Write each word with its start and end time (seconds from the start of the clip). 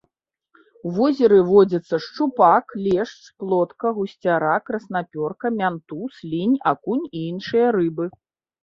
У 0.87 0.93
возеры 0.97 1.37
водзяцца 1.49 1.95
шчупак, 2.05 2.65
лешч, 2.85 3.21
плотка, 3.43 3.87
гусцяра, 4.01 4.57
краснапёрка, 4.71 5.47
мянтуз, 5.63 6.13
лінь, 6.35 6.57
акунь 6.75 7.05
і 7.15 7.25
іншыя 7.31 7.67
рыбы. 7.81 8.05